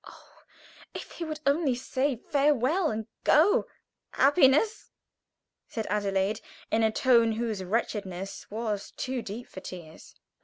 Oh, 0.05 0.41
if 0.95 1.11
he 1.11 1.23
would 1.23 1.41
only 1.45 1.75
say 1.75 2.15
"Farewell," 2.15 2.89
and 2.89 3.05
go! 3.23 3.67
"Happiness!" 4.13 4.89
echoed 5.69 5.85
Adelaide, 5.91 6.41
in 6.71 6.81
a 6.81 6.91
tone 6.91 7.33
whose 7.33 7.63
wretchedness 7.63 8.49
was 8.49 8.89
too 8.97 9.21
deep 9.21 9.47
for 9.47 9.59
tears. 9.59 10.15